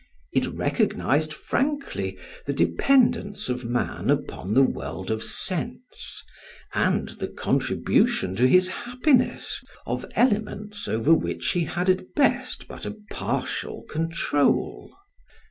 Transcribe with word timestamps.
It 0.31 0.47
recognised 0.47 1.31
frankly 1.31 2.17
the 2.47 2.53
dependence 2.53 3.49
of 3.49 3.65
man 3.65 4.09
upon 4.09 4.55
the 4.55 4.63
world 4.63 5.11
of 5.11 5.23
sense, 5.23 6.23
and 6.73 7.09
the 7.09 7.27
contribution 7.27 8.35
to 8.37 8.47
his 8.47 8.67
happiness 8.69 9.63
of 9.85 10.07
elements 10.15 10.87
over 10.87 11.13
which 11.13 11.49
he 11.51 11.65
had 11.65 11.87
at 11.87 12.15
best 12.15 12.67
but 12.67 12.83
a 12.87 12.95
partial 13.11 13.83
control. 13.91 14.91